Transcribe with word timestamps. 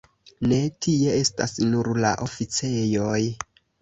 Ne, 0.53 0.57
tie 0.85 1.11
estas 1.23 1.53
nur 1.73 1.91
la 2.07 2.15
oficejoj. 2.29 3.19